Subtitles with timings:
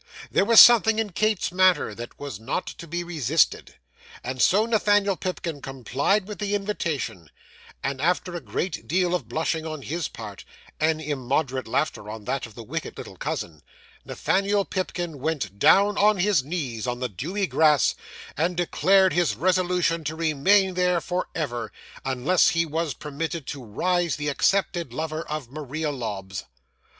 [0.31, 3.75] There was something in Kate's manner that was not to be resisted,
[4.23, 7.29] and so Nathaniel Pipkin complied with the invitation;
[7.83, 10.43] and after a great deal of blushing on his part,
[10.79, 13.61] and immoderate laughter on that of the wicked little cousin,
[14.03, 17.93] Nathaniel Pipkin went down on his knees on the dewy grass,
[18.35, 21.71] and declared his resolution to remain there for ever,
[22.03, 26.45] unless he were permitted to rise the accepted lover of Maria Lobbs.